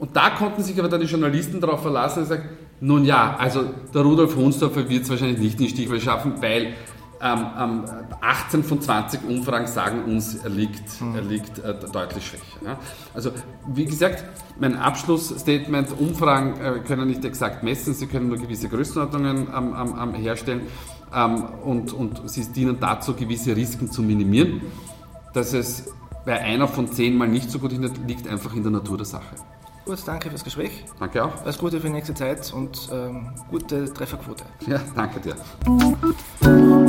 [0.00, 2.48] Und da konnten sich aber dann die Journalisten darauf verlassen und sagen,
[2.80, 6.74] nun ja, also der Rudolf Hunsdorfer wird es wahrscheinlich nicht in Stichwahl schaffen, weil
[7.22, 7.84] ähm, ähm,
[8.20, 11.14] 18 von 20 Umfragen sagen uns, er liegt, mhm.
[11.14, 12.42] er liegt äh, deutlich schwächer.
[12.64, 12.78] Ja?
[13.14, 13.30] Also
[13.68, 14.24] wie gesagt,
[14.58, 20.62] mein Abschlussstatement, Umfragen äh, können nicht exakt messen, sie können nur gewisse Größenordnungen ähm, herstellen.
[21.14, 24.62] Ähm, und, und sie dienen dazu, gewisse Risiken zu minimieren.
[25.32, 25.92] Dass es
[26.24, 27.72] bei einer von zehn Mal nicht so gut
[28.06, 29.36] liegt einfach in der Natur der Sache.
[29.84, 30.84] Gut, danke fürs Gespräch.
[30.98, 31.42] Danke auch.
[31.42, 34.44] Alles Gute für die nächste Zeit und ähm, gute Trefferquote.
[34.66, 36.83] Ja, danke dir.